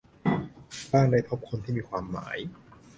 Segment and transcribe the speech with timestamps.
[0.91, 2.37] บ้างได้พบคนที่มีความหมาย